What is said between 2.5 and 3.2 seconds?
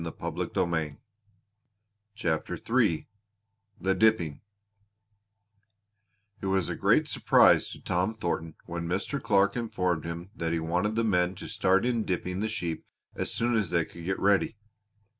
III